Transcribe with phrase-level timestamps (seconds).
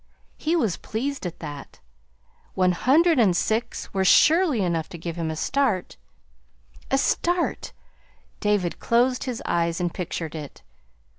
[0.35, 1.79] He was pleased at that.
[2.55, 5.95] One hundred and six were surely enough to give him a "start."
[6.89, 7.71] A start!
[8.39, 10.63] David closed his eyes and pictured it.